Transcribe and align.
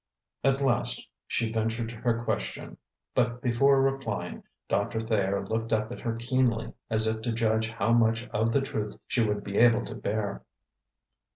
At 0.43 0.63
last 0.63 1.07
she 1.27 1.51
ventured 1.53 1.91
her 1.91 2.23
question; 2.23 2.77
but 3.13 3.39
before 3.39 3.83
replying 3.83 4.41
Doctor 4.67 4.99
Thayer 4.99 5.45
looked 5.45 5.71
up 5.71 5.91
at 5.91 6.01
her 6.01 6.15
keenly, 6.15 6.73
as 6.89 7.05
if 7.05 7.21
to 7.21 7.31
judge 7.31 7.69
how 7.69 7.93
much 7.93 8.27
of 8.29 8.51
the 8.51 8.61
truth 8.61 8.95
she 9.05 9.23
would 9.23 9.43
be 9.43 9.57
able 9.59 9.85
to 9.85 9.93
bear. 9.93 10.41